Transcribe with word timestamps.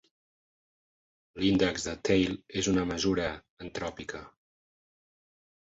L'índex 1.41 1.85
de 1.89 1.93
Theil 2.09 2.33
és 2.63 2.71
una 2.73 2.87
mesura 2.95 3.29
entròpica. 3.67 4.27